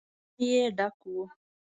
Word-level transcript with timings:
ستونی 0.03 0.45
يې 0.51 0.63
ډک 0.77 0.97
و. 1.13 1.13